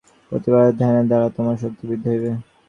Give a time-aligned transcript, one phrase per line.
[0.29, 2.31] প্রতিবারেই ধ্যানের দ্বারা তোমার শক্তি বৃদ্ধি হইবে।